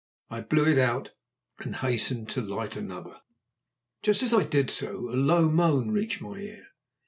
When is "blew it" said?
0.41-0.79